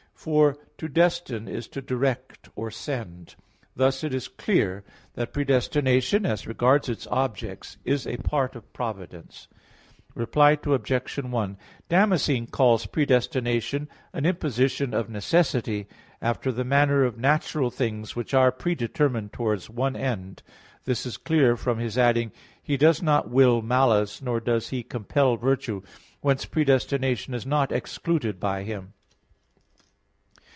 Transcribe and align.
For 0.23 0.55
to 0.77 0.87
destine, 0.87 1.47
is 1.49 1.67
to 1.69 1.81
direct 1.81 2.47
or 2.55 2.69
send. 2.69 3.33
Thus 3.75 4.03
it 4.03 4.13
is 4.13 4.27
clear 4.27 4.83
that 5.15 5.33
predestination, 5.33 6.27
as 6.27 6.45
regards 6.45 6.89
its 6.89 7.07
objects, 7.07 7.77
is 7.85 8.05
a 8.05 8.17
part 8.17 8.55
of 8.55 8.71
providence. 8.71 9.47
Reply 10.13 10.59
Obj. 10.63 11.15
1: 11.17 11.57
Damascene 11.89 12.45
calls 12.45 12.85
predestination 12.85 13.89
an 14.13 14.27
imposition 14.27 14.93
of 14.93 15.09
necessity, 15.09 15.87
after 16.21 16.51
the 16.51 16.63
manner 16.63 17.03
of 17.03 17.17
natural 17.17 17.71
things 17.71 18.15
which 18.15 18.35
are 18.35 18.51
predetermined 18.51 19.33
towards 19.33 19.71
one 19.71 19.95
end. 19.95 20.43
This 20.85 21.07
is 21.07 21.17
clear 21.17 21.57
from 21.57 21.79
his 21.79 21.97
adding: 21.97 22.31
"He 22.61 22.77
does 22.77 23.01
not 23.01 23.31
will 23.31 23.63
malice, 23.63 24.21
nor 24.21 24.39
does 24.39 24.69
He 24.69 24.83
compel 24.83 25.35
virtue." 25.37 25.81
Whence 26.19 26.45
predestination 26.45 27.33
is 27.33 27.47
not 27.47 27.71
excluded 27.71 28.39
by 28.39 28.61
Him. 28.61 28.93